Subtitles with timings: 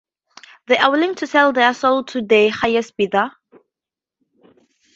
[0.65, 3.29] They're willing to sell their souls to the highest bidder.